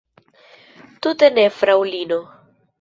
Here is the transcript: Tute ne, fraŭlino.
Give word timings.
Tute 1.07 1.31
ne, 1.37 1.45
fraŭlino. 1.61 2.21